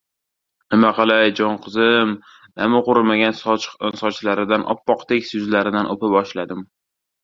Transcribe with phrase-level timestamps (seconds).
[0.75, 2.15] Nima qilay, jon qizim...-
[2.63, 6.71] Nami qurimagan sochlaridan, oppoq, tekis yuzlaridan o‘pa boshladim.